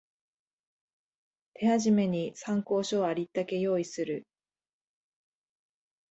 [1.53, 4.25] 手始めに参考書をありったけ用意する